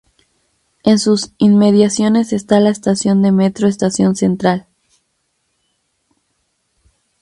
[0.83, 4.65] En sus inmediaciones está la estación de Metro Estación Central.